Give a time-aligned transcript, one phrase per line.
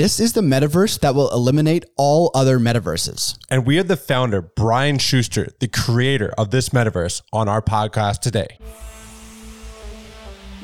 [0.00, 3.36] This is the metaverse that will eliminate all other metaverses.
[3.50, 8.20] And we have the founder, Brian Shuster, the creator of this metaverse, on our podcast
[8.20, 8.56] today.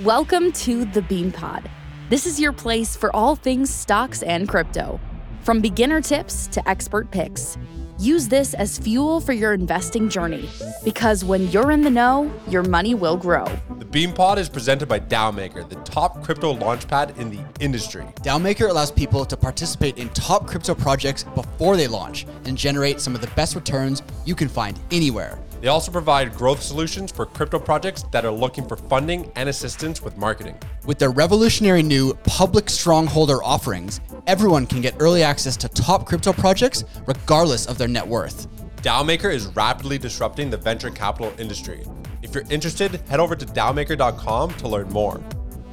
[0.03, 1.71] Welcome to the Bean Pod.
[2.09, 4.99] This is your place for all things stocks and crypto.
[5.43, 7.59] From beginner tips to expert picks,
[7.99, 10.49] use this as fuel for your investing journey
[10.85, 13.45] because when you're in the know, your money will grow.
[13.79, 18.05] The BeanPod is presented by DAOmaker, the top crypto launchpad in the industry.
[18.23, 23.15] DAOmaker allows people to participate in top crypto projects before they launch and generate some
[23.15, 25.39] of the best returns you can find anywhere.
[25.61, 30.03] They also provide growth solutions for crypto projects that are looking for funding and assistance
[30.03, 30.59] with marketing.
[30.85, 36.33] With their revolutionary new public strongholder offerings, everyone can get early access to top crypto
[36.33, 38.49] projects regardless of their net worth.
[38.83, 41.85] DAOmaker is rapidly disrupting the venture capital industry.
[42.23, 45.21] If you're interested, head over to DAOmaker.com to learn more.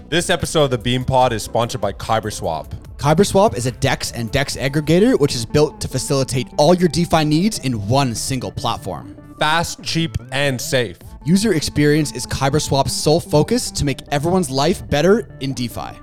[0.09, 2.69] This episode of the Bean Pod is sponsored by KyberSwap.
[2.97, 7.25] KyberSwap is a DEX and DEX aggregator which is built to facilitate all your DeFi
[7.25, 9.17] needs in one single platform.
[9.39, 10.99] Fast, cheap, and safe.
[11.25, 15.97] User experience is KyberSwap's sole focus to make everyone's life better in DeFi.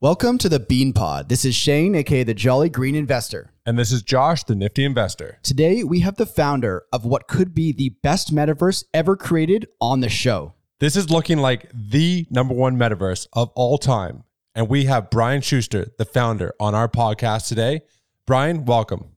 [0.00, 1.28] Welcome to the Bean Pod.
[1.28, 3.52] This is Shane, aka the Jolly Green Investor.
[3.64, 5.38] And this is Josh, the nifty investor.
[5.44, 10.00] Today, we have the founder of what could be the best metaverse ever created on
[10.00, 10.54] the show.
[10.80, 14.24] This is looking like the number one metaverse of all time.
[14.56, 17.82] And we have Brian Shuster, the founder, on our podcast today.
[18.26, 19.12] Brian, welcome.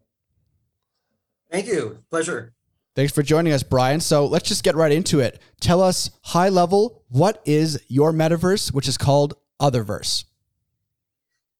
[1.56, 2.00] Thank you.
[2.09, 2.53] Pleasure.
[2.98, 4.02] Thanks for joining us, Brian.
[4.02, 5.42] So let's just get right into it.
[5.61, 10.26] Tell us, high level, what is your metaverse, which is called Utherverse?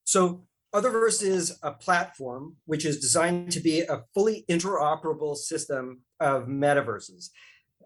[0.04, 0.42] So,
[0.74, 7.30] Utherverse is a platform which is designed to be a fully interoperable system of metaverses.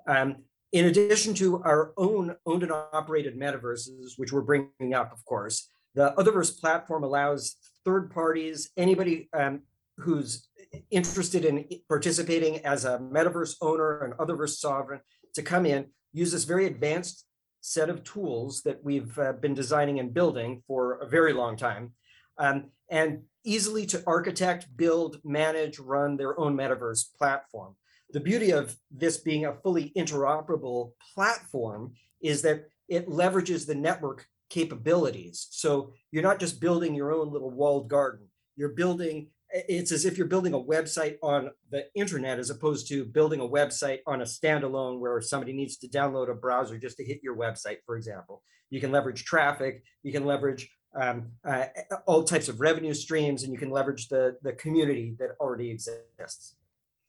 [0.07, 0.37] Um,
[0.71, 5.69] in addition to our own owned and operated metaverses, which we're bringing up, of course,
[5.93, 9.61] the Utherverse platform allows third parties, anybody um,
[9.97, 10.48] who's
[10.91, 15.02] interested in participating as a metaverse owner and Utherverse sovereign
[15.33, 17.25] to come in, use this very advanced
[17.61, 21.93] set of tools that we've uh, been designing and building for a very long time
[22.37, 27.75] um, and easily to architect, build, manage, run their own metaverse platform.
[28.11, 34.25] The beauty of this being a fully interoperable platform is that it leverages the network
[34.49, 35.47] capabilities.
[35.52, 40.17] So you're not just building your own little walled garden, you're building it's as if
[40.17, 44.26] you're building a website on the internet as opposed to building a website on a
[44.26, 48.43] standalone where somebody needs to download a browser just to hit your website, for example.
[48.70, 51.65] You can leverage traffic, you can leverage um, uh,
[52.05, 56.55] all types of revenue streams, and you can leverage the the community that already exists.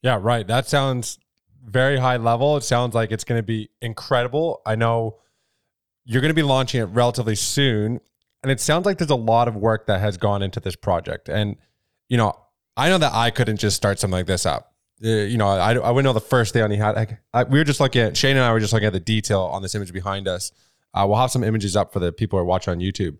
[0.01, 0.45] Yeah, right.
[0.45, 1.19] That sounds
[1.63, 2.57] very high level.
[2.57, 4.61] It sounds like it's going to be incredible.
[4.65, 5.17] I know
[6.05, 8.01] you're going to be launching it relatively soon,
[8.41, 11.29] and it sounds like there's a lot of work that has gone into this project.
[11.29, 11.57] And
[12.11, 12.37] you know,
[12.75, 14.73] I know that I couldn't just start something like this up.
[15.03, 16.97] Uh, you know, I, I wouldn't know the first day on he had.
[16.97, 18.99] Like, I, we were just looking at Shane and I were just looking at the
[18.99, 20.51] detail on this image behind us.
[20.93, 23.17] Uh, we'll have some images up for the people who are watching on YouTube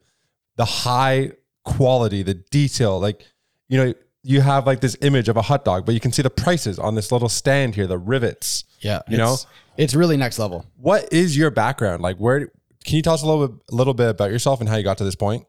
[0.57, 1.31] the high
[1.63, 2.99] quality, the detail.
[2.99, 3.25] Like,
[3.69, 3.93] you know,
[4.23, 6.77] you have like this image of a hot dog, but you can see the prices
[6.77, 8.65] on this little stand here, the rivets.
[8.81, 9.03] Yeah.
[9.07, 9.37] You know,
[9.77, 10.65] it's really next level.
[10.75, 12.01] What is your background?
[12.01, 12.51] Like, where
[12.83, 14.83] can you tell us a little bit, a little bit about yourself and how you
[14.83, 15.45] got to this point?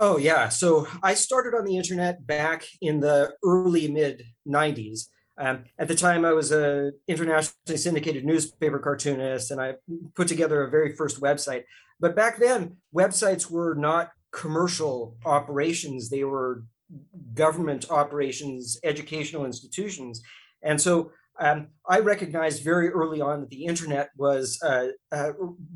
[0.00, 0.48] Oh, yeah.
[0.48, 5.06] So I started on the internet back in the early mid 90s.
[5.36, 9.74] Um, at the time, I was a internationally syndicated newspaper cartoonist, and I
[10.14, 11.64] put together a very first website.
[11.98, 16.64] But back then, websites were not commercial operations; they were
[17.34, 20.22] government operations, educational institutions,
[20.62, 21.10] and so
[21.40, 25.32] um, I recognized very early on that the internet was a, a,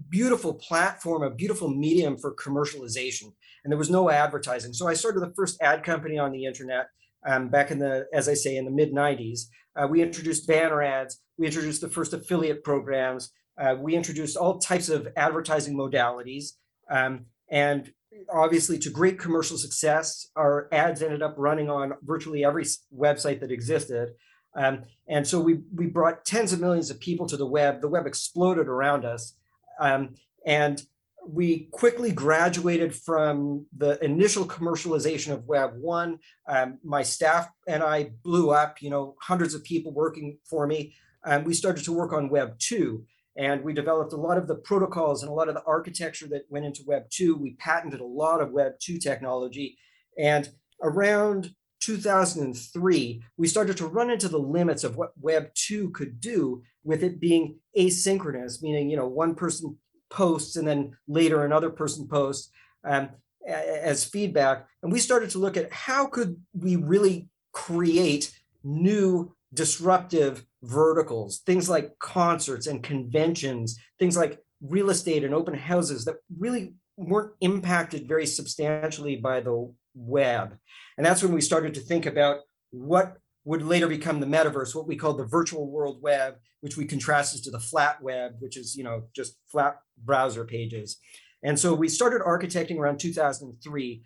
[0.09, 3.33] beautiful platform, a beautiful medium for commercialization,
[3.69, 4.73] and there was no advertising.
[4.73, 6.87] So I started the first ad company on the internet
[7.27, 9.41] um, back in the, as I say, in the mid 90s.
[9.77, 11.21] Uh, we introduced banner ads.
[11.37, 13.31] We introduced the first affiliate programs.
[13.61, 16.53] Uh, we introduced all types of advertising modalities.
[16.91, 17.93] Um, and
[18.33, 22.65] obviously, to great commercial success, our ads ended up running on virtually every
[22.97, 24.15] website that existed.
[24.57, 27.83] Um, and so we, we brought tens of millions of people to the web.
[27.83, 29.35] The web exploded around us.
[29.79, 30.15] Um,
[30.47, 30.83] and
[31.31, 36.19] we quickly graduated from the initial commercialization of Web 1.
[36.49, 40.95] Um, my staff and I blew up, you know, hundreds of people working for me.
[41.27, 43.05] And we started to work on Web 2.
[43.37, 46.47] And we developed a lot of the protocols and a lot of the architecture that
[46.49, 47.37] went into Web 2.
[47.37, 49.77] We patented a lot of Web 2 technology.
[50.19, 50.49] And
[50.83, 51.51] around
[51.81, 57.03] 2003, we started to run into the limits of what Web 2 could do with
[57.03, 59.77] it being asynchronous, meaning, you know, one person
[60.11, 62.51] posts and then later another person posts.
[62.85, 63.11] um,
[63.47, 68.31] as feedback, and we started to look at how could we really create
[68.63, 76.05] new disruptive verticals, things like concerts and conventions, things like real estate and open houses
[76.05, 80.59] that really weren't impacted very substantially by the web.
[80.97, 82.41] And that's when we started to think about
[82.71, 83.17] what
[83.49, 87.43] would later become the metaverse, what we call the virtual world web, which we contrasted
[87.43, 90.99] to the flat web, which is, you know, just flat browser pages.
[91.43, 94.03] And so we started architecting around 2003,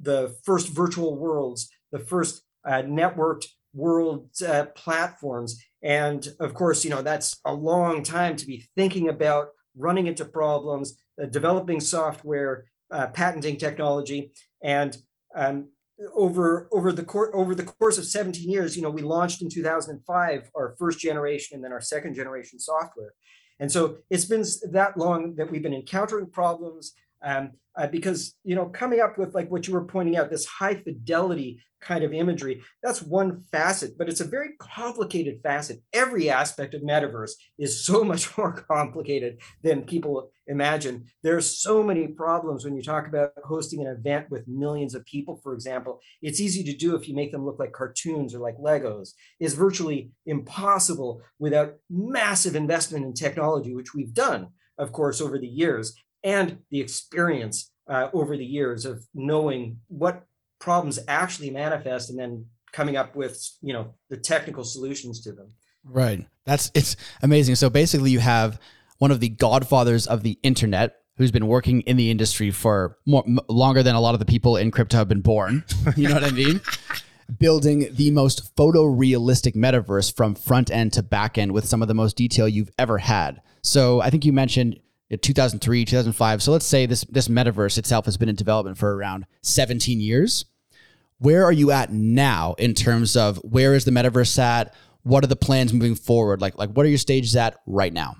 [0.00, 3.44] the first virtual worlds, the first uh, networked
[3.74, 5.62] world uh, platforms.
[5.82, 10.24] And of course, you know, that's a long time to be thinking about running into
[10.24, 14.32] problems, uh, developing software, uh, patenting technology.
[14.62, 14.96] And
[15.34, 15.68] um,
[16.14, 19.48] over over the course over the course of 17 years, you know, we launched in
[19.48, 23.14] 2005 our first generation and then our second generation software.
[23.58, 28.54] And so it's been that long that we've been encountering problems um, uh, because you
[28.54, 32.12] know coming up with like what you were pointing out, this high fidelity kind of
[32.12, 35.80] imagery, that's one facet, but it's a very complicated facet.
[35.92, 41.04] Every aspect of metaverse is so much more complicated than people imagine.
[41.22, 45.04] There are so many problems when you talk about hosting an event with millions of
[45.04, 46.00] people, for example.
[46.22, 49.10] It's easy to do if you make them look like cartoons or like Legos.
[49.38, 54.48] is virtually impossible without massive investment in technology, which we've done,
[54.78, 55.94] of course, over the years,
[56.26, 60.24] and the experience uh, over the years of knowing what
[60.58, 65.46] problems actually manifest and then coming up with you know the technical solutions to them.
[65.84, 66.26] Right.
[66.44, 67.54] That's it's amazing.
[67.54, 68.60] So basically you have
[68.98, 73.24] one of the godfathers of the internet who's been working in the industry for more
[73.48, 75.64] longer than a lot of the people in crypto have been born.
[75.96, 76.60] You know what i mean?
[77.38, 81.94] Building the most photorealistic metaverse from front end to back end with some of the
[81.94, 83.40] most detail you've ever had.
[83.62, 84.80] So i think you mentioned
[85.10, 86.42] 2003, 2005.
[86.42, 90.44] So let's say this this metaverse itself has been in development for around 17 years.
[91.18, 94.74] Where are you at now in terms of where is the metaverse at?
[95.02, 96.40] What are the plans moving forward?
[96.40, 98.16] Like like what are your stages at right now?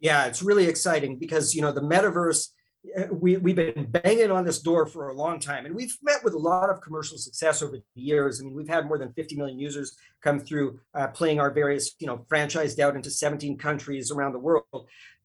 [0.00, 2.48] Yeah, it's really exciting because you know the metaverse
[2.96, 6.22] uh, we, we've been banging on this door for a long time and we've met
[6.22, 9.12] with a lot of commercial success over the years i mean we've had more than
[9.14, 13.58] 50 million users come through uh, playing our various you know franchised out into 17
[13.58, 14.64] countries around the world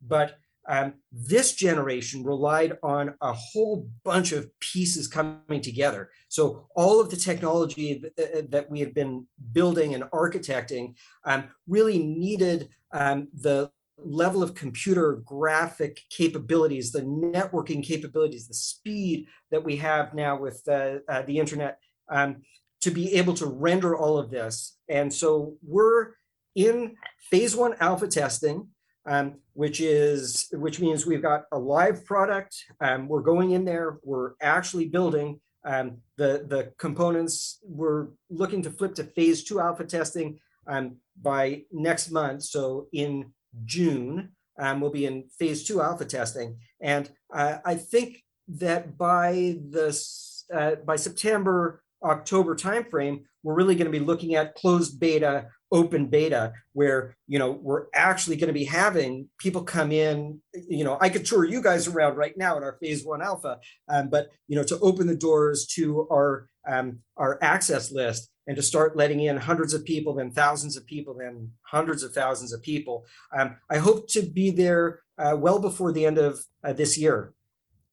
[0.02, 6.10] but um, this generation relied on a whole bunch of pieces coming together.
[6.30, 10.96] So all of the technology uh, that we had been building and architecting
[11.26, 19.28] um, really needed um, the level of computer graphic capabilities, the networking capabilities, the speed
[19.52, 21.78] that we have now with uh, uh, the internet
[22.10, 22.42] um,
[22.82, 24.78] to be able to render all of this.
[24.90, 26.14] And so we're
[26.56, 26.96] in
[27.30, 28.68] phase one alpha testing
[29.06, 32.56] um, which is which means we've got a live product.
[32.80, 33.98] Um, we're going in there.
[34.04, 37.60] We're actually building um, the the components.
[37.64, 42.44] We're looking to flip to phase two alpha testing um, by next month.
[42.44, 43.34] So in
[43.66, 49.58] June, um, we'll be in phase two alpha testing, and uh, I think that by
[49.70, 55.48] this uh, by September October timeframe, we're really going to be looking at closed beta
[55.74, 60.84] open beta where you know we're actually going to be having people come in you
[60.84, 63.60] know i could tour you guys around right now in our phase one alpha
[63.90, 68.56] um, but you know to open the doors to our um, our access list and
[68.56, 72.54] to start letting in hundreds of people then thousands of people then hundreds of thousands
[72.54, 73.04] of people
[73.38, 77.34] um, i hope to be there uh, well before the end of uh, this year.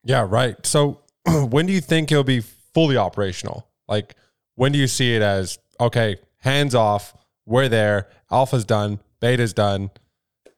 [0.05, 0.65] Yeah right.
[0.65, 3.69] So when do you think it'll be fully operational?
[3.89, 4.15] Like
[4.55, 7.15] when do you see it as okay hands off
[7.51, 8.09] we're there.
[8.31, 9.01] Alpha's done.
[9.19, 9.91] Beta's done.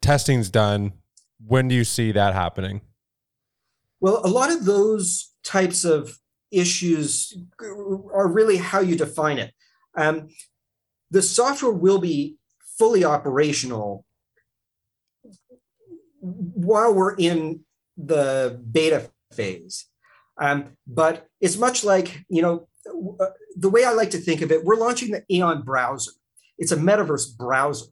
[0.03, 0.93] Testing's done.
[1.45, 2.83] When do you see that happening?
[3.99, 6.19] Well, a lot of those types of
[6.51, 9.55] issues are really how you define it.
[9.97, 10.29] Um,
[11.11, 12.37] the software will be
[12.79, 14.05] fully operational
[16.21, 17.61] while we're in
[17.97, 19.87] the beta phase.
[20.39, 22.69] Um, but it's much like, you know,
[23.57, 26.13] the way I like to think of it, we're launching the Aeon browser.
[26.63, 27.87] It's a metaverse browser.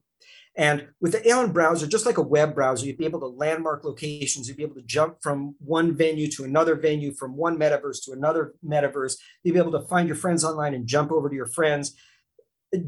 [0.57, 3.83] And with the Aeon browser, just like a web browser, you'd be able to landmark
[3.83, 4.47] locations.
[4.47, 8.13] You'd be able to jump from one venue to another venue, from one metaverse to
[8.13, 9.17] another metaverse.
[9.43, 11.97] You'd be able to find your friends online and jump over to your friends.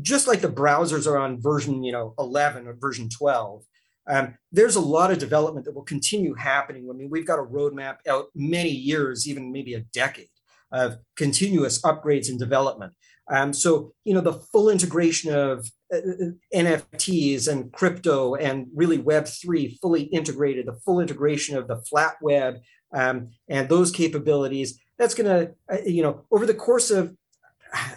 [0.02, 3.64] Just like the browsers are on version, you know, 11 or version 12.
[4.08, 6.88] Um, there's a lot of development that will continue happening.
[6.88, 10.28] I mean, we've got a roadmap out many years, even maybe a decade
[10.70, 12.92] of continuous upgrades and development.
[13.32, 18.98] Um, so, you know, the full integration of uh, uh NFTs and crypto and really
[18.98, 22.60] Web3 fully integrated, the full integration of the flat web
[22.94, 24.78] um, and those capabilities.
[24.98, 27.16] That's going to, uh, you know, over the course of,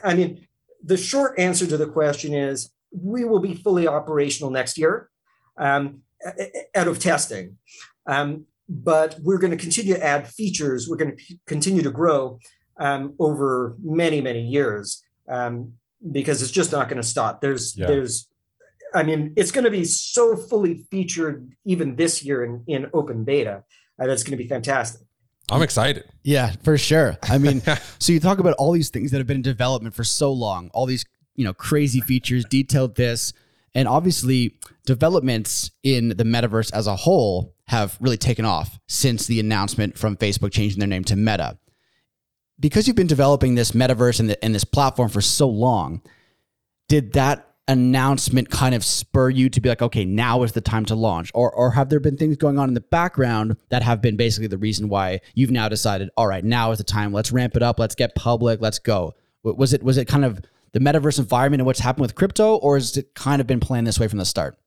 [0.03, 0.47] I mean,
[0.83, 5.09] the short answer to the question is we will be fully operational next year
[5.57, 6.01] um,
[6.75, 7.57] out of testing.
[8.07, 10.87] Um, but we're going to continue to add features.
[10.89, 12.39] We're going to continue to grow
[12.79, 15.73] um, over many, many years um,
[16.11, 17.41] because it's just not going to stop.
[17.41, 17.87] There's, Yeah.
[17.87, 18.27] there's,
[18.93, 23.23] I mean, it's going to be so fully featured even this year in, in open
[23.23, 23.63] beta.
[23.99, 25.01] Uh, that's going to be fantastic.
[25.51, 26.05] I'm excited.
[26.23, 27.17] Yeah, for sure.
[27.23, 27.61] I mean,
[27.99, 30.69] so you talk about all these things that have been in development for so long,
[30.73, 31.05] all these,
[31.35, 33.33] you know, crazy features, detailed this,
[33.73, 39.39] and obviously developments in the metaverse as a whole have really taken off since the
[39.39, 41.57] announcement from Facebook changing their name to Meta.
[42.59, 46.01] Because you've been developing this metaverse and, the, and this platform for so long,
[46.87, 50.85] did that announcement kind of spur you to be like, okay, now is the time
[50.85, 51.31] to launch?
[51.33, 54.47] Or, or have there been things going on in the background that have been basically
[54.47, 57.11] the reason why you've now decided, all right, now is the time.
[57.11, 57.79] Let's ramp it up.
[57.79, 58.61] Let's get public.
[58.61, 59.13] Let's go.
[59.43, 60.41] Was it was it kind of
[60.73, 63.87] the metaverse environment and what's happened with crypto, or has it kind of been planned
[63.87, 64.57] this way from the start?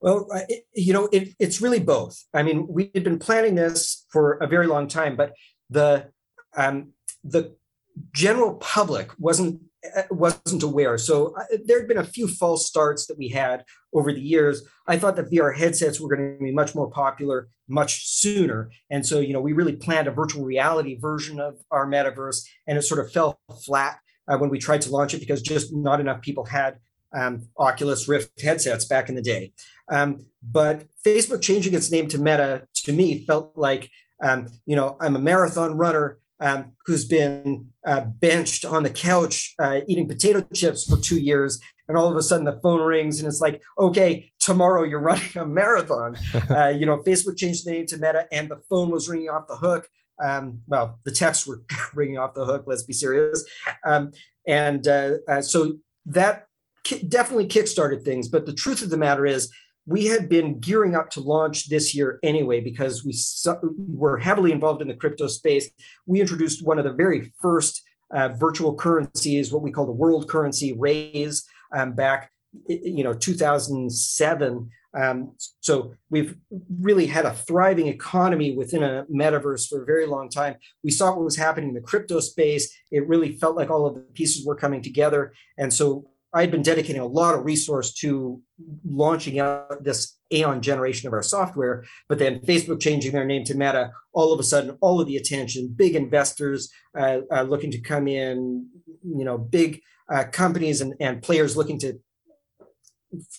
[0.00, 2.24] Well, it, you know, it, it's really both.
[2.32, 5.32] I mean, we had been planning this for a very long time, but
[5.68, 6.12] the
[6.56, 6.92] um,
[7.24, 7.56] the
[8.12, 9.60] general public wasn't
[9.96, 10.98] uh, wasn't aware.
[10.98, 14.62] So uh, there had been a few false starts that we had over the years.
[14.86, 19.04] I thought that VR headsets were going to be much more popular much sooner, and
[19.04, 22.82] so you know, we really planned a virtual reality version of our metaverse, and it
[22.82, 26.22] sort of fell flat uh, when we tried to launch it because just not enough
[26.22, 26.78] people had
[27.14, 29.52] um, Oculus Rift headsets back in the day.
[29.90, 33.90] Um, but Facebook changing its name to Meta to me felt like,
[34.22, 39.54] um, you know, I'm a marathon runner um, who's been uh, benched on the couch
[39.58, 41.60] uh, eating potato chips for two years.
[41.88, 45.36] And all of a sudden the phone rings and it's like, okay, tomorrow you're running
[45.36, 46.16] a marathon.
[46.50, 49.48] uh, you know, Facebook changed the name to Meta and the phone was ringing off
[49.48, 49.88] the hook.
[50.22, 51.62] Um, well, the texts were
[51.94, 53.44] ringing off the hook, let's be serious.
[53.84, 54.12] Um,
[54.46, 55.74] and uh, uh, so
[56.06, 56.46] that
[56.84, 58.28] ki- definitely kickstarted things.
[58.28, 59.50] But the truth of the matter is,
[59.88, 64.52] we had been gearing up to launch this year anyway because we su- were heavily
[64.52, 65.70] involved in the crypto space.
[66.04, 70.28] We introduced one of the very first uh, virtual currencies, what we call the world
[70.28, 72.30] currency raise, um, back
[72.68, 74.70] you know 2007.
[74.98, 76.36] Um, so we've
[76.80, 80.56] really had a thriving economy within a metaverse for a very long time.
[80.84, 82.74] We saw what was happening in the crypto space.
[82.90, 86.62] It really felt like all of the pieces were coming together, and so I'd been
[86.62, 88.40] dedicating a lot of resource to
[88.84, 93.54] launching out this Aeon generation of our software, but then Facebook changing their name to
[93.54, 97.80] Meta, all of a sudden, all of the attention, big investors uh, uh, looking to
[97.80, 98.68] come in,
[99.02, 99.80] you know, big
[100.12, 101.98] uh, companies and, and players looking to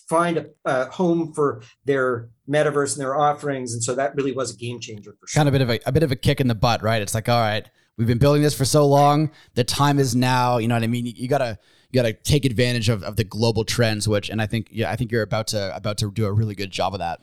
[0.08, 4.52] find a, a home for their metaverse and their offerings, and so that really was
[4.52, 5.38] a game changer for sure.
[5.38, 7.00] Kind of a bit of a, a bit of a kick in the butt, right?
[7.00, 9.30] It's like, all right, we've been building this for so long.
[9.54, 10.58] The time is now.
[10.58, 11.06] You know what I mean?
[11.06, 11.56] You, you gotta
[11.90, 14.96] you gotta take advantage of, of the global trends, which and I think yeah, I
[14.96, 17.20] think you're about to about to do a really good job of that.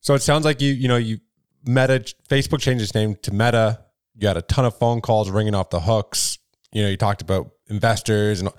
[0.00, 1.18] So it sounds like you, you know, you
[1.64, 3.80] Meta, Facebook changed its name to Meta.
[4.14, 6.38] You got a ton of phone calls ringing off the hooks.
[6.72, 8.50] You know, you talked about investors and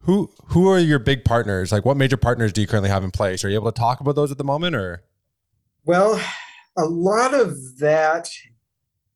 [0.00, 1.72] who who are your big partners?
[1.72, 3.44] Like, what major partners do you currently have in place?
[3.44, 5.02] Are you able to talk about those at the moment, or
[5.84, 6.20] Well,
[6.78, 8.28] a lot of that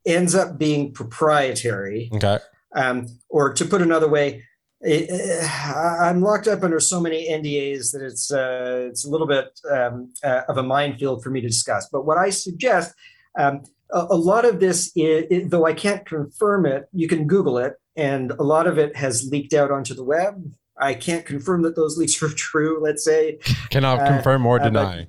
[0.06, 2.10] ends up being proprietary.
[2.14, 2.38] okay?
[2.74, 4.44] Um, or to put another way,
[4.80, 5.10] it,
[5.44, 9.58] I- I'm locked up under so many NDAs that it's uh, it's a little bit
[9.70, 11.88] um, uh, of a minefield for me to discuss.
[11.90, 12.94] But what I suggest,
[13.38, 17.26] um, a, a lot of this, i i though I can't confirm it, you can
[17.26, 20.52] Google it, and a lot of it has leaked out onto the web.
[20.82, 22.82] I can't confirm that those leaks are true.
[22.82, 23.38] Let's say,
[23.70, 25.06] Cannot Uh, confirm or uh, but- deny.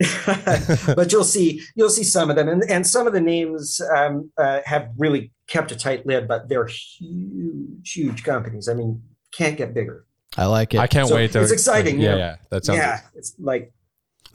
[0.94, 4.30] but you'll see you'll see some of them, and, and some of the names um,
[4.38, 8.68] uh, have really kept a tight lid, but they're huge, huge companies.
[8.68, 9.02] I mean,
[9.32, 10.06] can't get bigger.
[10.36, 10.78] I like it.
[10.80, 11.42] I can't So wait to.
[11.42, 12.78] it's exciting, Yeah, you yeah, that sounds.
[12.78, 13.72] yeah, it's like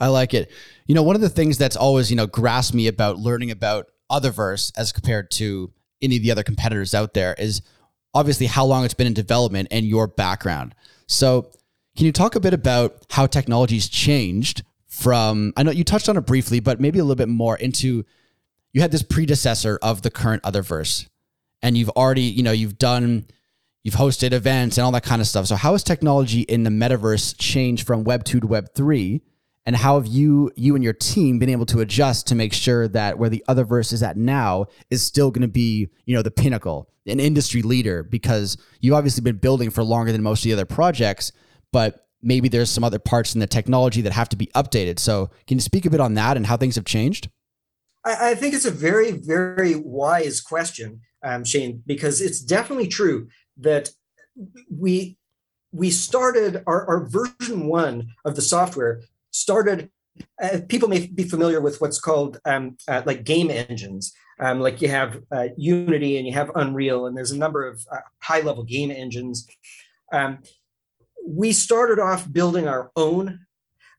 [0.00, 0.50] I like it.
[0.86, 3.86] You know, one of the things that's always, you know, grasped me about learning about
[4.10, 7.62] Utherverse as compared to any of the other competitors out there is
[8.14, 10.74] obviously how long it's been in development and your background.
[11.08, 11.50] So,
[11.96, 14.62] can you talk a bit about how technology's changed
[14.96, 18.04] from I know you touched on it briefly, but maybe a little bit more into
[18.72, 21.06] you had this predecessor of the current Utherverse
[21.60, 23.26] and you've already, you know, you've done
[23.82, 25.46] you've hosted events and all that kind of stuff.
[25.46, 29.20] So how has technology in the metaverse changed from web 2 to web 3
[29.66, 32.88] and how have you you and your team been able to adjust to make sure
[32.88, 36.30] that where the Utherverse is at now is still going to be, you know, the
[36.30, 38.02] pinnacle, an industry leader?
[38.02, 41.32] Because you've obviously been building for longer than most of the other projects,
[41.70, 44.98] but maybe there's some other parts in the technology that have to be updated.
[44.98, 47.30] So, can you speak a bit on that and how things have changed?
[48.04, 53.28] I, I think it's a very, very wise question, um, Shane, because it's definitely true
[53.58, 53.90] that
[54.70, 55.16] we
[55.72, 59.90] we started our, our version one of the software started
[60.42, 64.80] uh, people may be familiar with what's called um, uh, like game engines um, like
[64.80, 68.40] you have uh, unity and you have unreal and there's a number of uh, high
[68.40, 69.46] level game engines
[70.12, 70.38] um,
[71.26, 73.40] we started off building our own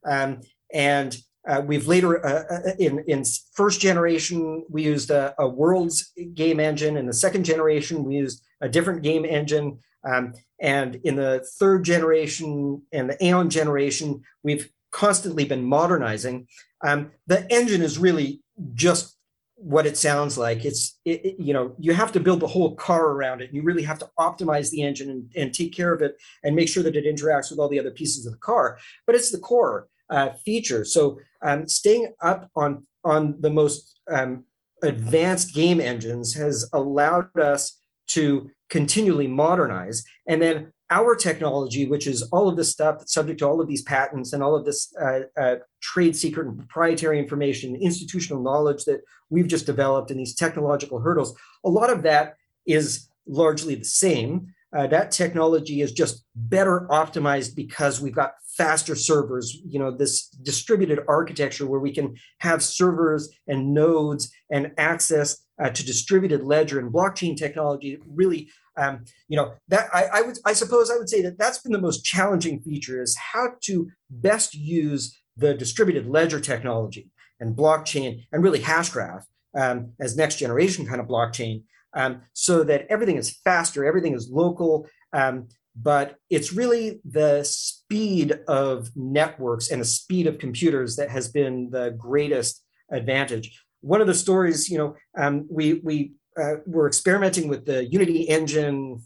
[0.05, 0.41] um,
[0.73, 1.17] and
[1.47, 6.59] uh, we've later uh, uh, in in first generation we used a, a, world's game
[6.59, 6.97] engine.
[6.97, 11.85] In the second generation we used a different game engine, um, and in the third
[11.85, 16.47] generation and the Aeon generation we've constantly been modernizing.
[16.85, 18.41] Um, the engine is really
[18.73, 19.16] just
[19.57, 20.63] what it sounds like.
[20.65, 23.51] It's it, it, you know you have to build the whole car around it.
[23.51, 26.69] You really have to optimize the engine and, and take care of it and make
[26.69, 28.77] sure that it interacts with all the other pieces of the car.
[29.05, 30.85] But it's the core uh, feature.
[30.85, 34.45] So um, staying up on on the most um,
[34.83, 40.03] advanced game engines has allowed us to continually modernize.
[40.27, 43.67] And then our technology, which is all of this stuff that's subject to all of
[43.67, 48.85] these patents and all of this uh, uh, trade secret and proprietary information, institutional knowledge
[48.85, 53.85] that we've just developed, and these technological hurdles, a lot of that is largely the
[53.85, 54.53] same.
[54.75, 60.29] Uh, that technology is just better optimized because we've got faster servers you know this
[60.29, 66.79] distributed architecture where we can have servers and nodes and access uh, to distributed ledger
[66.79, 71.09] and blockchain technology really um, you know that I, I would i suppose i would
[71.09, 76.07] say that that's been the most challenging feature is how to best use the distributed
[76.07, 77.09] ledger technology
[77.39, 79.23] and blockchain and really hashgraph
[79.55, 81.63] um, as next generation kind of blockchain
[81.95, 85.47] um, so that everything is faster everything is local um,
[85.79, 91.69] but it's really the speed of networks and the speed of computers that has been
[91.69, 93.63] the greatest advantage.
[93.81, 98.21] One of the stories, you know, um, we we uh, were experimenting with the Unity
[98.23, 99.01] engine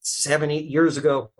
[0.00, 1.30] seven eight years ago,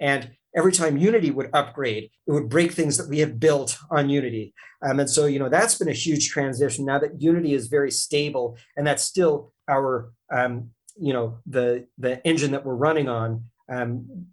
[0.00, 4.08] and every time Unity would upgrade, it would break things that we had built on
[4.08, 4.54] Unity.
[4.82, 7.90] Um, and so, you know, that's been a huge transition now that Unity is very
[7.90, 13.44] stable, and that's still our, um, you know, the the engine that we're running on
[13.68, 14.26] um,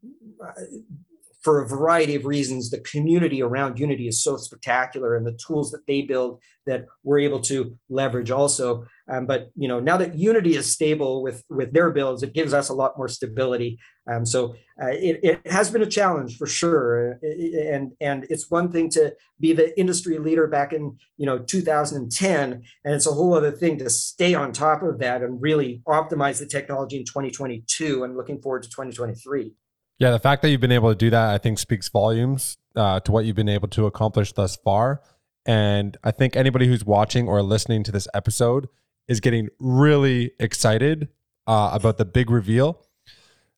[1.45, 5.69] for a variety of reasons, the community around Unity is so spectacular, and the tools
[5.69, 8.87] that they build that we're able to leverage also.
[9.07, 12.51] Um, but you know, now that Unity is stable with with their builds, it gives
[12.51, 13.77] us a lot more stability.
[14.11, 18.71] Um, so uh, it, it has been a challenge for sure, and and it's one
[18.71, 23.35] thing to be the industry leader back in you know 2010, and it's a whole
[23.35, 28.03] other thing to stay on top of that and really optimize the technology in 2022.
[28.03, 29.53] And looking forward to 2023.
[29.97, 32.99] Yeah, the fact that you've been able to do that, I think, speaks volumes uh,
[33.01, 35.01] to what you've been able to accomplish thus far.
[35.45, 38.67] And I think anybody who's watching or listening to this episode
[39.07, 41.09] is getting really excited
[41.47, 42.85] uh, about the big reveal.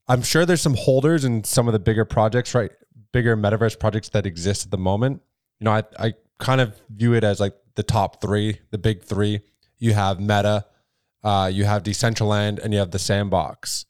[0.08, 2.72] I'm sure there's some holders in some of the bigger projects, right?
[3.12, 5.22] Bigger metaverse projects that exist at the moment.
[5.60, 9.04] You know, I, I kind of view it as like the top three, the big
[9.04, 9.42] three.
[9.80, 10.66] You have Meta,
[11.24, 13.87] uh, you have Decentraland, and you have the Sandbox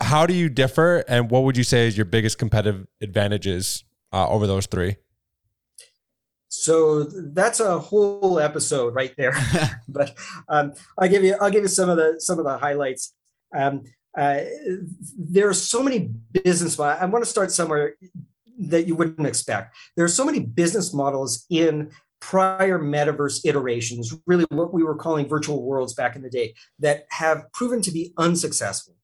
[0.00, 4.28] how do you differ, and what would you say is your biggest competitive advantages uh,
[4.28, 4.96] over those three?
[6.48, 9.34] So that's a whole episode right there.
[9.88, 10.14] but
[10.48, 13.14] um, I'll give you I'll give you some of the some of the highlights.
[13.54, 13.84] Um,
[14.16, 14.40] uh,
[15.16, 16.78] there are so many business.
[16.78, 17.94] models I want to start somewhere
[18.58, 19.76] that you wouldn't expect.
[19.96, 25.28] There are so many business models in prior metaverse iterations, really what we were calling
[25.28, 28.96] virtual worlds back in the day, that have proven to be unsuccessful.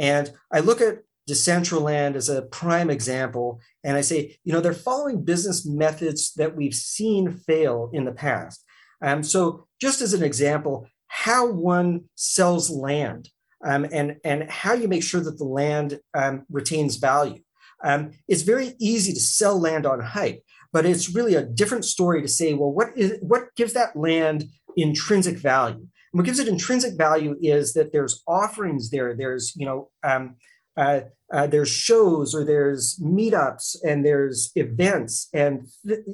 [0.00, 4.72] And I look at Decentraland as a prime example, and I say, you know, they're
[4.72, 8.64] following business methods that we've seen fail in the past.
[9.02, 13.28] Um, so, just as an example, how one sells land
[13.64, 17.40] um, and, and how you make sure that the land um, retains value.
[17.84, 22.22] Um, it's very easy to sell land on hype, but it's really a different story
[22.22, 24.44] to say, well, what is what gives that land
[24.76, 25.86] intrinsic value?
[26.12, 29.14] What gives it intrinsic value is that there's offerings there.
[29.14, 30.36] There's, you know, um,
[30.76, 31.00] uh,
[31.32, 35.66] uh, there's shows or there's meetups and there's events and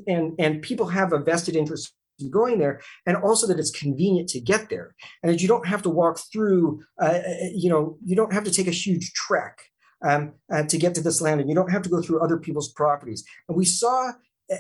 [0.07, 4.29] and and people have a vested interest in going there and also that it's convenient
[4.29, 7.21] to get there and that you don't have to walk through uh,
[7.53, 9.59] you know you don't have to take a huge trek
[10.05, 12.39] um, uh, to get to this land and you don't have to go through other
[12.39, 14.13] people's properties and we saw
[14.51, 14.57] uh,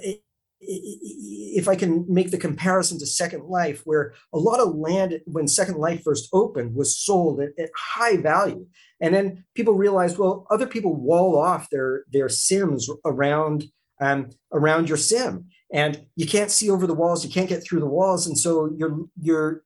[0.60, 5.48] if I can make the comparison to Second Life, where a lot of land when
[5.48, 8.66] Second Life first opened was sold at, at, high value,
[9.00, 13.64] and then people realized, well, other people wall off their their sims around
[14.00, 17.80] um, around your sim, and you can't see over the walls, you can't get through
[17.80, 19.62] the walls, and so you're you're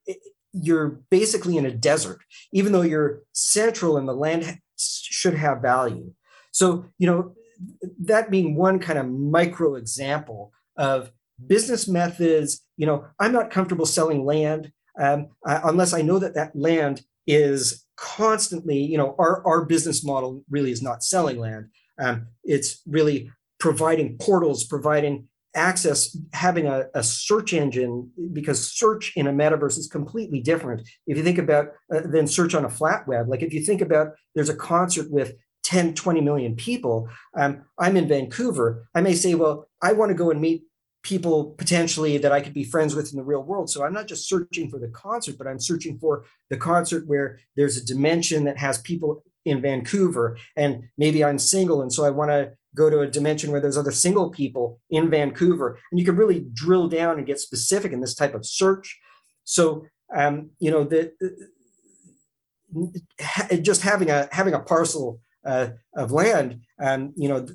[0.53, 2.19] you're basically in a desert,
[2.51, 6.13] even though you're central and the land should have value.
[6.51, 7.33] So you know
[8.01, 11.11] that being one kind of micro example of
[11.47, 12.63] business methods.
[12.77, 17.01] You know, I'm not comfortable selling land um, uh, unless I know that that land
[17.27, 21.67] is constantly, you know, our, our business model really is not selling land.
[21.99, 29.27] Um, it's really providing portals, providing access, having a, a, search engine, because search in
[29.27, 30.81] a metaverse is completely different.
[31.05, 33.81] If you think about uh, than search on a flat web, like if you think
[33.81, 35.33] about there's a concert with
[35.71, 37.07] 10, 20 million people,
[37.37, 40.63] um, I'm in Vancouver, I may say, well, I want to go and meet
[41.01, 43.69] people potentially that I could be friends with in the real world.
[43.69, 47.39] So I'm not just searching for the concert, but I'm searching for the concert where
[47.55, 52.09] there's a dimension that has people in Vancouver and maybe I'm single and so I
[52.09, 56.05] want to go to a dimension where there's other single people in Vancouver and you
[56.05, 58.99] can really drill down and get specific in this type of search.
[59.45, 61.13] So um, you know the,
[63.61, 67.45] just having a having a parcel uh, of land, um, you know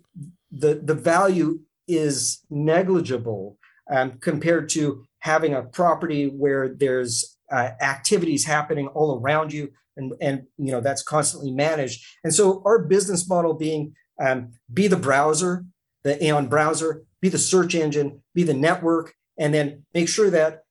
[0.51, 3.59] the the value is negligible
[3.91, 10.13] um, compared to having a property where there's uh, activities happening all around you and
[10.21, 12.05] and you know that's constantly managed.
[12.25, 15.65] And so our business model being um, be the browser
[16.07, 20.63] the aeon browser be the search engine be the network and then make sure that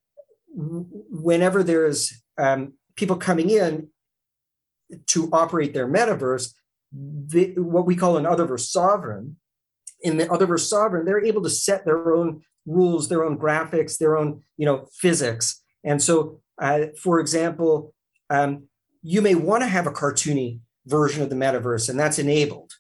[0.56, 3.90] whenever there's um, people coming in
[5.08, 6.54] to operate their metaverse
[6.96, 9.38] the, what we call an Utherverse sovereign
[10.02, 14.18] in the Utherverse Sovereign, they're able to set their own rules, their own graphics, their
[14.18, 15.62] own you know physics.
[15.84, 17.94] And so, uh, for example,
[18.30, 18.68] um,
[19.02, 22.72] you may want to have a cartoony version of the metaverse, and that's enabled.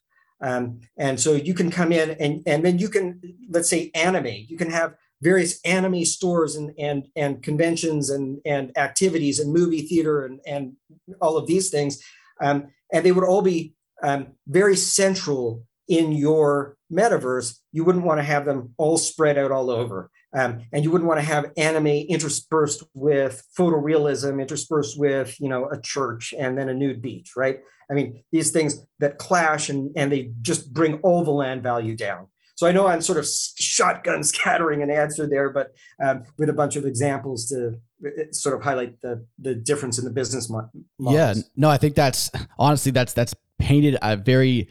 [0.41, 4.45] Um, and so you can come in and and then you can let's say anime.
[4.47, 9.81] You can have various anime stores and and and conventions and and activities and movie
[9.81, 10.73] theater and and
[11.21, 12.03] all of these things,
[12.41, 18.19] um, and they would all be um, very central in your metaverse, you wouldn't want
[18.19, 20.09] to have them all spread out all over.
[20.33, 25.69] Um, and you wouldn't want to have anime interspersed with photorealism, interspersed with, you know,
[25.69, 27.59] a church and then a nude beach, right?
[27.89, 31.95] I mean, these things that clash and, and they just bring all the land value
[31.95, 32.27] down.
[32.55, 36.53] So I know I'm sort of shotgun scattering an answer there, but um, with a
[36.53, 40.71] bunch of examples to uh, sort of highlight the the difference in the business models.
[40.99, 44.69] Yeah, no, I think that's honestly that's that's painted a very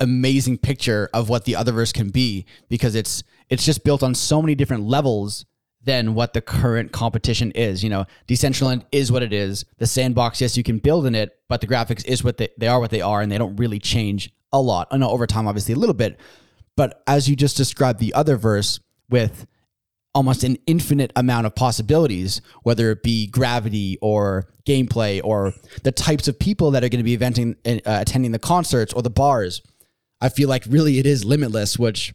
[0.00, 4.40] amazing picture of what the Utherverse can be because it's it's just built on so
[4.42, 5.44] many different levels
[5.82, 7.82] than what the current competition is.
[7.82, 9.64] You know, Decentraland is what it is.
[9.78, 12.68] The sandbox, yes, you can build in it, but the graphics is what they, they
[12.68, 14.88] are what they are, and they don't really change a lot.
[14.90, 16.18] I know over time, obviously, a little bit.
[16.76, 19.46] But as you just described the Utherverse with
[20.14, 25.52] almost an infinite amount of possibilities, whether it be gravity or gameplay or
[25.84, 29.02] the types of people that are going to be eventing, uh, attending the concerts or
[29.02, 29.62] the bars
[30.20, 32.12] I feel like really it is limitless, which,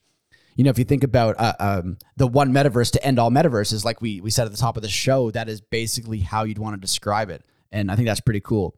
[0.56, 3.86] you know, if you think about uh, um, the one metaverse to end all metaverses,
[3.86, 6.60] like we, we said at the top of the show, that is basically how you'd
[6.60, 7.43] want to describe it.
[7.71, 8.75] And I think that's pretty cool.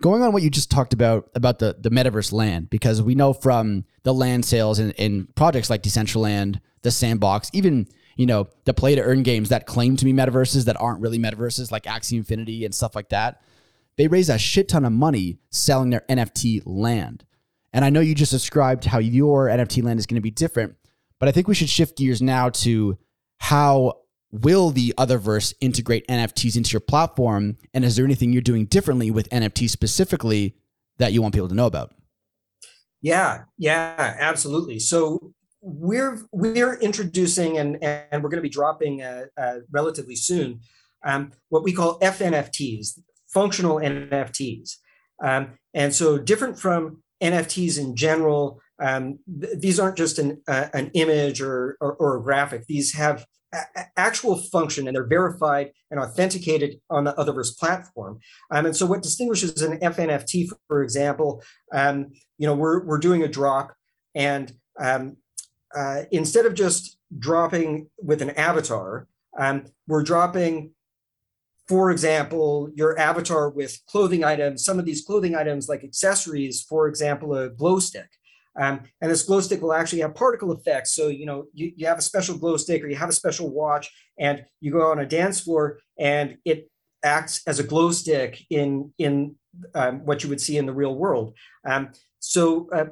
[0.00, 3.32] Going on what you just talked about, about the, the metaverse land, because we know
[3.32, 8.74] from the land sales in, in projects like Decentraland, the Sandbox, even, you know, the
[8.74, 12.16] play to earn games that claim to be metaverses that aren't really metaverses, like Axie
[12.16, 13.42] Infinity and stuff like that,
[13.96, 17.24] they raise a shit ton of money selling their NFT land.
[17.72, 20.76] And I know you just described how your NFT land is going to be different,
[21.18, 22.98] but I think we should shift gears now to
[23.38, 24.00] how
[24.32, 27.58] will the Utherverse integrate NFTs into your platform?
[27.74, 30.56] And is there anything you're doing differently with NFTs specifically
[30.98, 31.92] that you want people to know about?
[33.02, 34.78] Yeah, yeah, absolutely.
[34.78, 35.34] So
[35.68, 40.60] we're we're introducing and and we're going to be dropping uh, uh, relatively soon
[41.04, 42.98] um, what we call FNFTs,
[43.28, 44.76] functional NFTs.
[45.22, 50.68] Um, and so different from NFTs in general, um, th- these aren't just an, uh,
[50.74, 52.66] an image or, or, or, a graphic.
[52.66, 53.24] These have
[53.54, 58.18] a- actual function and they're verified and authenticated on the Utherverse platform.
[58.50, 63.22] Um, and so what distinguishes an FNFT, for example, um, you know, we're, we're doing
[63.22, 63.72] a drop
[64.14, 65.16] and um,
[65.76, 69.06] uh, instead of just dropping with an avatar,
[69.38, 70.72] um, we're dropping
[71.68, 76.86] for example, your avatar with clothing items, some of these clothing items like accessories, for
[76.86, 78.08] example, a glow stick.
[78.58, 80.94] Um, and this glow stick will actually have particle effects.
[80.94, 83.50] So, you know, you, you have a special glow stick or you have a special
[83.50, 86.70] watch and you go on a dance floor and it
[87.04, 89.34] acts as a glow stick in, in
[89.74, 91.34] um, what you would see in the real world.
[91.68, 91.90] Um,
[92.28, 92.86] so uh,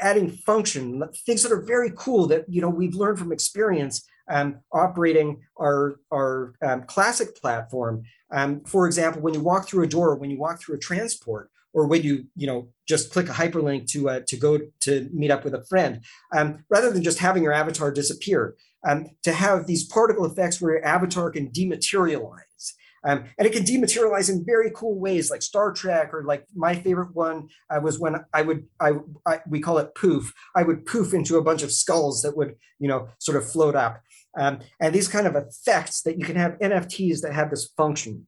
[0.00, 4.60] adding function, things that are very cool that, you know, we've learned from experience um,
[4.72, 8.04] operating our our um, classic platform.
[8.30, 11.50] Um, for example, when you walk through a door, when you walk through a transport,
[11.74, 15.30] or when you you know just click a hyperlink to uh, to go to meet
[15.30, 16.00] up with a friend,
[16.34, 18.56] um, rather than just having your avatar disappear,
[18.88, 22.72] um, to have these particle effects where your avatar can dematerialize.
[23.04, 26.74] Um, and it can dematerialize in very cool ways, like Star Trek, or like my
[26.74, 28.92] favorite one uh, was when I would, I,
[29.26, 30.32] I, we call it poof.
[30.56, 33.76] I would poof into a bunch of skulls that would, you know, sort of float
[33.76, 34.00] up.
[34.38, 38.26] Um, and these kind of effects that you can have NFTs that have this function.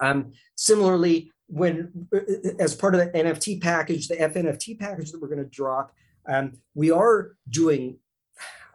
[0.00, 5.20] Um, similarly, when uh, uh, as part of the NFT package, the FNFT package that
[5.20, 5.94] we're going to drop,
[6.26, 7.98] um, we are doing.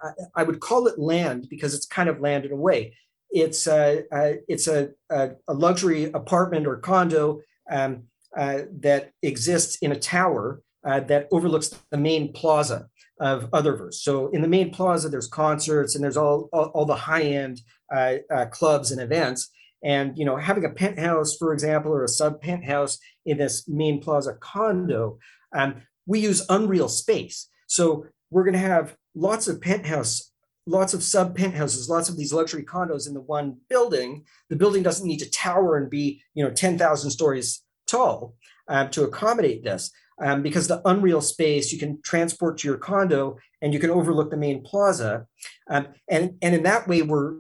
[0.01, 2.93] I, I would call it land because it's kind of land in a way
[3.31, 8.03] it's a, a it's a, a, luxury apartment or condo um,
[8.37, 12.87] uh, that exists in a tower uh, that overlooks the main plaza
[13.19, 13.95] of Utherverse.
[13.95, 17.61] So in the main plaza, there's concerts and there's all all, all the high end
[17.93, 19.49] uh, uh, clubs and events.
[19.83, 24.01] And you know, having a penthouse, for example, or a sub penthouse in this main
[24.01, 25.19] plaza condo,
[25.53, 27.49] um, we use Unreal Space.
[27.67, 30.31] So we're going to have lots of penthouse
[30.67, 34.25] lots of sub penthouses, lots of these luxury condos in the one building.
[34.49, 38.35] The building doesn't need to tower and be, you know, 10,000 stories tall
[38.67, 39.91] um, to accommodate this.
[40.19, 44.31] Um, because the unreal space you can transport to your condo and you can overlook
[44.31, 45.27] the main plaza.
[45.69, 47.35] Um, and, and in that way, we're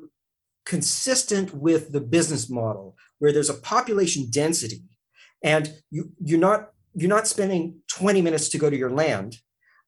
[0.63, 4.83] consistent with the business model where there's a population density
[5.43, 9.37] and you, you're not you're not spending 20 minutes to go to your land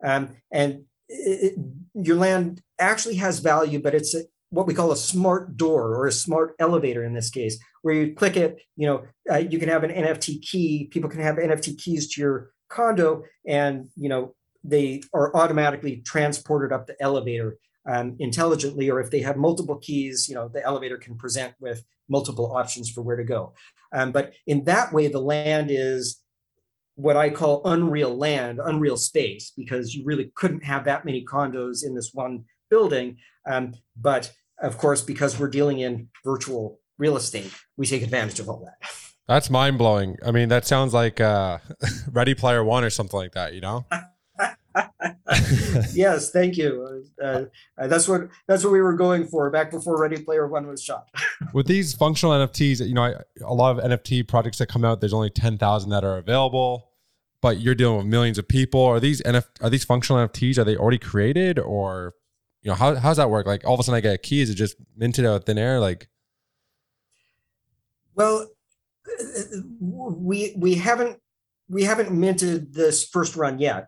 [0.03, 1.55] um, and it,
[1.93, 6.07] your land actually has value, but it's a, what we call a smart door or
[6.07, 9.69] a smart elevator in this case, where you click it, you know, uh, you can
[9.69, 10.87] have an NFT key.
[10.91, 16.71] People can have NFT keys to your condo, and you know they are automatically transported
[16.71, 18.89] up the elevator um, intelligently.
[18.89, 22.89] Or if they have multiple keys, you know, the elevator can present with multiple options
[22.89, 23.53] for where to go.
[23.93, 26.21] Um, but in that way, the land is
[26.99, 31.85] what I call unreal land, unreal space, because you really couldn't have that many condos
[31.85, 33.17] in this one building.
[33.49, 38.49] Um, but of course, because we're dealing in virtual real estate, we take advantage of
[38.49, 38.89] all that.
[39.29, 40.17] That's mind blowing.
[40.25, 41.59] I mean, that sounds like uh,
[42.11, 43.53] Ready Player One or something like that.
[43.53, 43.85] You know.
[45.93, 47.03] yes, thank you.
[47.21, 47.43] Uh,
[47.77, 50.83] uh, that's what that's what we were going for back before Ready Player One was
[50.83, 51.09] shot.
[51.53, 55.01] With these functional NFTs, you know, I, a lot of NFT projects that come out,
[55.01, 56.89] there's only ten thousand that are available
[57.41, 58.81] but you're dealing with millions of people.
[58.81, 60.57] Are these NF are these functional NFTs?
[60.57, 62.15] Are they already created or
[62.61, 63.45] you know how how's that work?
[63.45, 65.43] Like all of a sudden I get a key, is it just minted out of
[65.45, 65.79] thin air?
[65.79, 66.09] Like
[68.15, 68.47] well
[69.49, 71.19] we we haven't
[71.69, 73.87] we haven't minted this first run yet.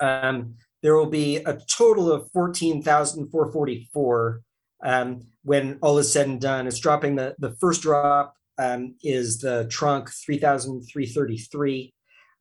[0.00, 4.40] Um, there will be a total of 14,444
[4.82, 6.66] um, when all is said and done.
[6.66, 11.92] It's dropping the, the first drop um, is the trunk 3,333.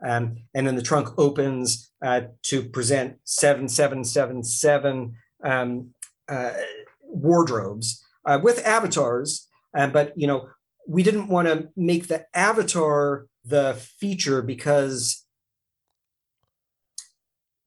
[0.06, 5.89] Um, and then the trunk opens uh, to present 7777 um,
[6.30, 6.54] uh,
[7.02, 9.48] wardrobes uh, with avatars.
[9.76, 10.48] Uh, but, you know,
[10.88, 15.26] we didn't want to make the avatar the feature because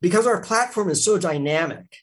[0.03, 1.97] because our platform is so dynamic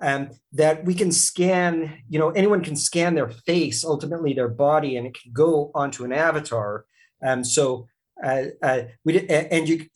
[0.00, 4.96] um, that we can scan, you know, anyone can scan their face, ultimately their body,
[4.96, 6.86] and it can go onto an avatar.
[7.24, 7.86] Um, so
[8.24, 9.86] uh, uh, we did, and you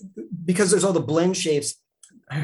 [0.45, 1.75] because there's all the blend shapes.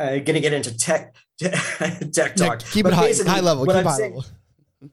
[0.00, 2.38] Uh, going to get into tech tech talk.
[2.38, 3.66] Yeah, keep but it high, high level.
[3.66, 4.22] What, I'm saying,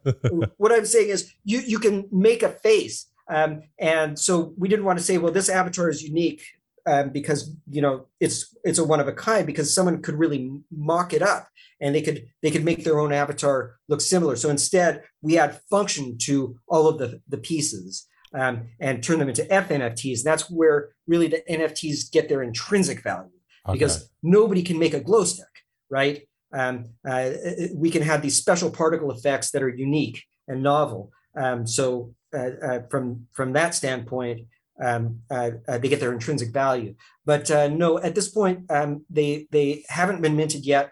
[0.58, 4.84] what I'm saying is you you can make a face, um, and so we didn't
[4.84, 6.42] want to say, well, this avatar is unique
[6.86, 10.52] um, because you know it's it's a one of a kind because someone could really
[10.72, 11.48] mock it up
[11.82, 14.36] and they could they could make their own avatar look similar.
[14.36, 19.30] So instead, we add function to all of the the pieces um, and turn them
[19.30, 20.20] into FNFTs.
[20.20, 23.30] And that's where really the NFTs get their intrinsic value
[23.68, 23.78] okay.
[23.78, 25.46] because nobody can make a glow stick,
[25.90, 26.28] right?
[26.54, 27.32] Um, uh,
[27.74, 31.12] we can have these special particle effects that are unique and novel.
[31.36, 34.42] Um, so uh, uh, from from that standpoint,
[34.84, 36.96] um, uh, uh, they get their intrinsic value.
[37.26, 40.92] But uh, no, at this point, um, they they haven't been minted yet.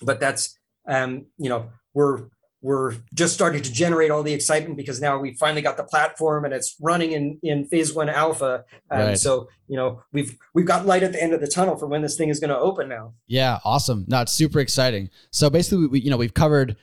[0.00, 2.28] But that's um, you know we're
[2.62, 6.44] we're just starting to generate all the excitement because now we finally got the platform
[6.44, 8.64] and it's running in in phase one alpha.
[8.90, 9.18] Um, right.
[9.18, 12.02] So you know we've we've got light at the end of the tunnel for when
[12.02, 13.14] this thing is going to open now.
[13.26, 14.04] Yeah, awesome.
[14.08, 15.10] No, it's super exciting.
[15.30, 16.76] So basically, we, you know we've covered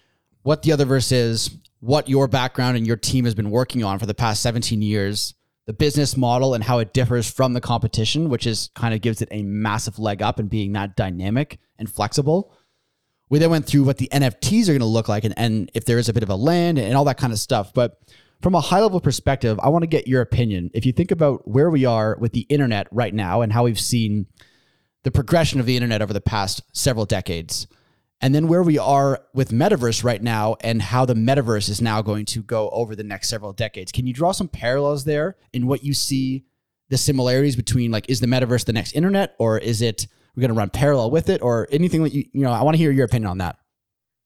[0.44, 4.06] what the Utherverse is, what your background and your team has been working on for
[4.06, 5.34] the past 17 years,
[5.70, 9.22] the business model and how it differs from the competition, which is kind of gives
[9.22, 12.52] it a massive leg up in being that dynamic and flexible
[13.30, 15.86] We then went through what the NFTs are going to look like and, and if
[15.86, 17.72] there is a bit of a land and all that kind of stuff.
[17.72, 18.00] But
[18.42, 20.72] from a high level perspective, I want to get your opinion.
[20.74, 23.80] If you think about where we are with the internet right now and how we've
[23.80, 24.26] seen
[25.04, 27.68] the progression of the internet over the past several decades,
[28.22, 32.02] and then where we are with metaverse right now and how the metaverse is now
[32.02, 33.92] going to go over the next several decades.
[33.92, 36.46] Can you draw some parallels there in what you see
[36.90, 40.50] the similarities between like is the metaverse the next internet or is it we're going
[40.50, 42.92] to run parallel with it or anything that you you know I want to hear
[42.92, 43.58] your opinion on that.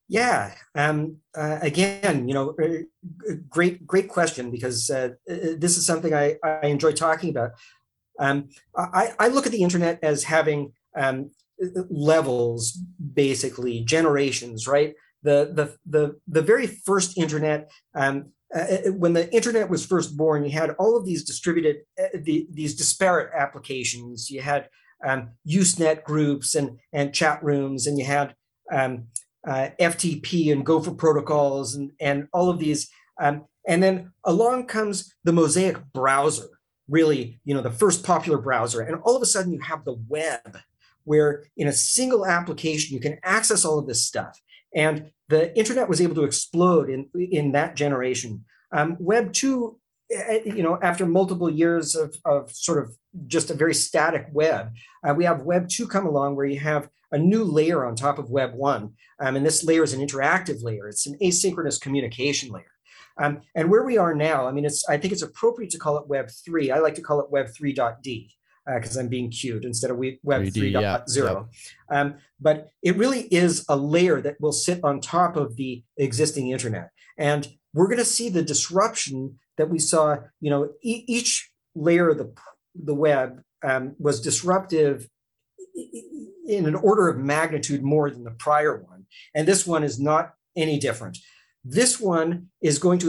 [0.08, 0.54] Yeah.
[0.74, 6.12] Um, uh, again, you know, uh, great, great question because uh, uh, this is something
[6.12, 7.52] I, I enjoy talking about.
[8.18, 11.30] Um, I, I look at the internet as having um,
[11.90, 12.78] levels,
[13.14, 14.94] basically generations, right?
[15.22, 17.70] The the the the very first internet.
[17.94, 22.06] Um, uh, when the internet was first born, you had all of these distributed, uh,
[22.22, 24.30] the, these disparate applications.
[24.30, 24.68] You had
[25.04, 28.34] um, Usenet groups and and chat rooms, and you had
[28.72, 29.08] um,
[29.46, 32.90] uh, FTP and Gopher protocols and, and all of these.
[33.20, 36.48] Um, and then along comes the Mosaic browser,
[36.88, 38.80] really, you know, the first popular browser.
[38.80, 40.58] And all of a sudden you have the web,
[41.04, 44.40] where in a single application you can access all of this stuff.
[44.74, 48.44] And the internet was able to explode in, in that generation.
[48.72, 49.78] Um, web 2
[50.10, 54.74] eh, you know, after multiple years of, of sort of just a very static web,
[55.06, 58.18] uh, we have Web 2 come along where you have a new layer on top
[58.18, 58.92] of Web 1.
[59.20, 60.88] Um, and this layer is an interactive layer.
[60.88, 62.64] It's an asynchronous communication layer.
[63.16, 65.96] Um, and where we are now, I mean, it's I think it's appropriate to call
[65.98, 66.72] it Web 3.
[66.72, 68.34] I like to call it Web 3.d
[68.66, 70.72] because uh, I'm being cute instead of Web 3.0.
[71.90, 75.82] Yeah, um, but it really is a layer that will sit on top of the
[75.96, 76.90] existing internet.
[77.18, 82.10] And we're going to see the disruption that we saw, you know, e- each layer
[82.10, 82.32] of the,
[82.74, 85.08] the web um, was disruptive
[86.46, 89.06] in an order of magnitude more than the prior one.
[89.34, 91.18] And this one is not any different.
[91.64, 93.08] This one is going to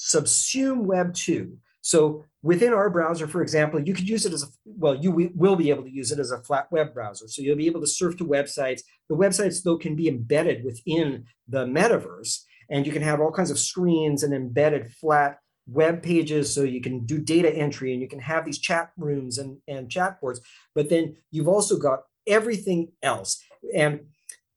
[0.00, 1.56] subsume Web 2.
[1.82, 5.56] So within our browser, for example, you could use it as a, well, you will
[5.56, 7.28] be able to use it as a flat web browser.
[7.28, 8.80] So you'll be able to surf to websites.
[9.08, 12.40] The websites, though, can be embedded within the metaverse.
[12.70, 16.80] And you can have all kinds of screens and embedded flat web pages so you
[16.80, 20.40] can do data entry and you can have these chat rooms and, and chat boards.
[20.74, 23.42] But then you've also got everything else.
[23.74, 24.00] And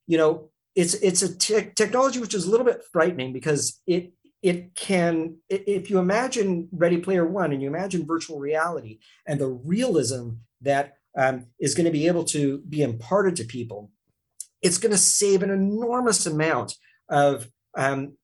[0.07, 4.13] you know, it's it's a te- technology which is a little bit frightening because it
[4.43, 9.47] it can if you imagine Ready Player One and you imagine virtual reality and the
[9.47, 13.89] realism that um, is going to be able to be imparted to people,
[14.61, 16.75] it's going to save an enormous amount
[17.09, 18.17] of um,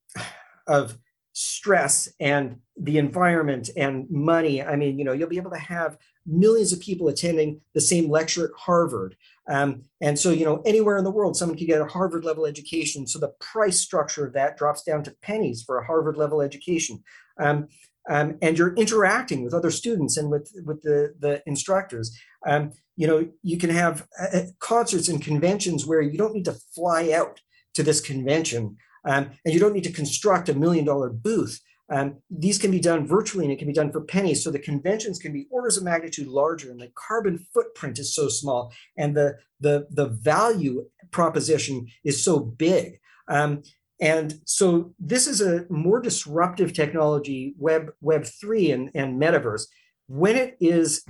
[0.68, 0.98] of
[1.32, 4.62] stress and the environment and money.
[4.62, 5.98] I mean, you know, you'll be able to have
[6.30, 9.16] millions of people attending the same lecture at Harvard.
[9.48, 12.46] Um, and so, you know, anywhere in the world, someone could get a Harvard level
[12.46, 13.08] education.
[13.08, 17.04] So the price structure of that drops down to pennies for a Harvard level education.
[17.40, 17.68] Um,
[18.10, 22.18] um, and you're interacting with other students and with, with the, the instructors.
[22.48, 26.46] Um, you know, you can have uh, uh, concerts and conventions where you don't need
[26.46, 27.40] to fly out
[27.76, 31.62] to this convention um, and you don't need to construct a million dollar booth.
[31.92, 34.44] Um, these can be done virtually and it can be done for pennies.
[34.44, 38.30] So the conventions can be orders of magnitude larger and the carbon footprint is so
[38.30, 43.00] small and the, the, the value proposition is so big.
[43.28, 43.64] Um,
[44.02, 49.64] and so this is a more disruptive technology, Web, Web 3 and, and metaverse.
[50.08, 51.04] When it is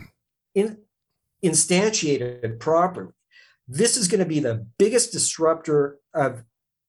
[0.55, 0.79] in,
[1.43, 3.11] instantiated properly,
[3.67, 6.43] this is going to be the biggest disruptor of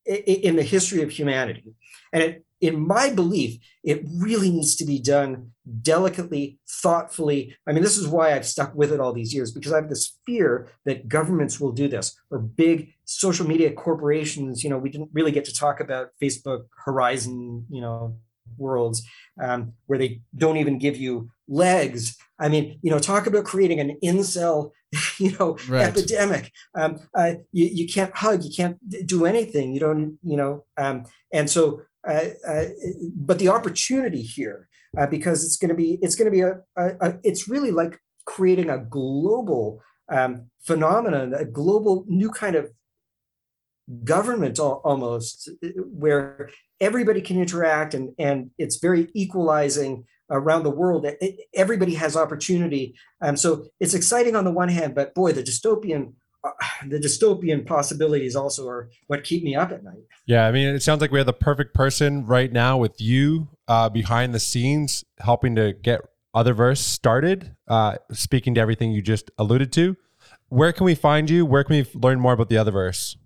[0.06, 1.74] in the history of humanity.
[2.12, 7.56] And it, in my belief, it really needs to be done delicately, thoughtfully.
[7.66, 9.88] I mean, this is why I've stuck with it all these years because I have
[9.88, 14.62] this fear that governments will do this or big social media corporations.
[14.62, 18.16] You know, we didn't really get to talk about Facebook Horizon, you know,
[18.58, 19.02] worlds
[19.42, 22.16] um, where they don't even give you legs.
[22.38, 24.72] I mean, you know, talk about creating an incel,
[25.18, 25.86] you know, right.
[25.86, 26.52] epidemic.
[26.74, 29.72] Um, uh, you, you can't hug, you can't do anything.
[29.72, 35.68] You don't, you know, um, and so but the opportunity here, uh, because it's going
[35.68, 39.82] to be, it's going to be a, a, a, it's really like creating a global
[40.10, 42.70] um, phenomenon, a global new kind of
[44.04, 51.06] government almost, where everybody can interact and and it's very equalizing around the world.
[51.54, 56.14] Everybody has opportunity, um, so it's exciting on the one hand, but boy, the dystopian
[56.86, 60.02] the dystopian possibilities also are what keep me up at night.
[60.26, 63.48] Yeah, I mean, it sounds like we have the perfect person right now with you
[63.68, 66.00] uh, behind the scenes, helping to get
[66.34, 67.56] Utherverse started.
[67.66, 69.96] Uh, speaking to everything you just alluded to,
[70.48, 71.44] where can we find you?
[71.44, 73.16] Where can we learn more about the Utherverse?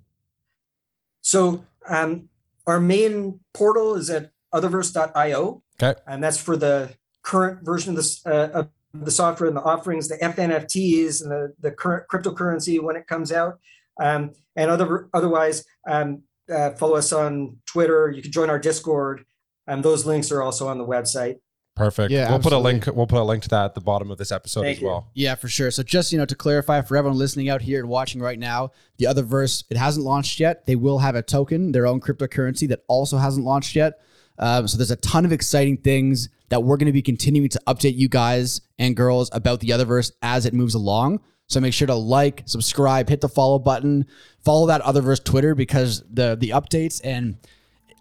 [1.20, 2.28] So um,
[2.66, 5.62] our main portal is at utherverse.io.
[5.82, 6.00] Okay.
[6.06, 10.09] And that's for the current version of this uh, of the software and the offerings,
[10.09, 13.59] the FNFTs and the, the current cryptocurrency when it comes out.
[14.01, 16.22] Um, and other otherwise, um,
[16.53, 18.11] uh, follow us on Twitter.
[18.11, 19.24] You can join our Discord.
[19.66, 21.36] And those links are also on the website.
[21.74, 22.12] Perfect.
[22.12, 22.86] Yeah, we'll put a link.
[22.86, 24.86] We'll put a link to that at the bottom of this episode Thank as you.
[24.86, 25.11] well.
[25.14, 25.72] Yeah, for sure.
[25.72, 28.70] So just you know to clarify for everyone listening out here and watching right now,
[28.99, 30.66] the Utherverse it hasn't launched yet.
[30.66, 33.95] They will have a token, their own cryptocurrency that also hasn't launched yet.
[34.38, 37.61] Um, so there's a ton of exciting things that we're going to be continuing to
[37.66, 41.18] update you guys and girls about the Utherverse as it moves along.
[41.48, 44.07] So make sure to like, subscribe, hit the follow button,
[44.44, 47.36] follow that Utherverse Twitter because the the updates and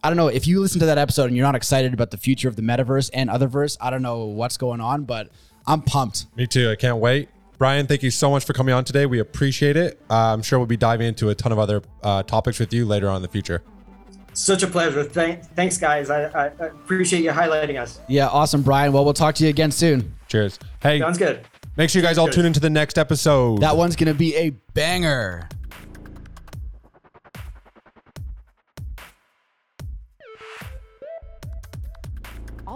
[0.03, 2.17] I don't know if you listen to that episode and you're not excited about the
[2.17, 3.75] future of the metaverse and Utherverse.
[3.81, 5.31] I don't know what's going on, but
[5.65, 6.27] I'm pumped.
[6.35, 6.69] Me too.
[6.69, 7.29] I can't wait.
[7.57, 9.07] Brian, thank you so much for coming on today.
[9.07, 9.99] We appreciate it.
[10.11, 12.85] Uh, I'm sure we'll be diving into a ton of other uh, topics with you
[12.85, 13.63] later on in the future.
[14.33, 15.03] Such a pleasure.
[15.03, 16.09] Thank, thanks, guys.
[16.09, 17.99] I, I, I appreciate you highlighting us.
[18.07, 18.91] Yeah, awesome, Brian.
[18.93, 20.13] Well, we'll talk to you again soon.
[20.27, 20.59] Cheers.
[20.81, 21.45] Hey, Sounds good.
[21.77, 22.35] make sure you guys all Cheers.
[22.35, 23.61] tune into the next episode.
[23.61, 25.47] That one's going to be a banger.